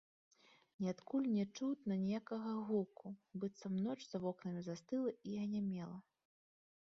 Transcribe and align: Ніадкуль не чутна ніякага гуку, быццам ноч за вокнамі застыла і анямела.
Ніадкуль 0.83 1.27
не 1.33 1.43
чутна 1.57 1.97
ніякага 2.05 2.51
гуку, 2.69 3.07
быццам 3.43 3.73
ноч 3.87 3.97
за 4.07 4.17
вокнамі 4.23 4.61
застыла 4.69 5.09
і 5.33 5.37
анямела. 5.45 5.97